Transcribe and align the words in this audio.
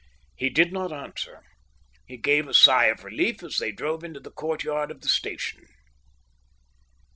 He 0.35 0.49
did 0.49 0.73
not 0.73 0.91
answer. 0.91 1.43
He 2.07 2.17
gave 2.17 2.47
a 2.47 2.55
sigh 2.55 2.85
of 2.85 3.03
relief 3.03 3.43
as 3.43 3.59
they 3.59 3.71
drove 3.71 4.03
into 4.03 4.19
the 4.19 4.31
courtyard 4.31 4.89
of 4.89 5.01
the 5.01 5.07
station. 5.09 5.67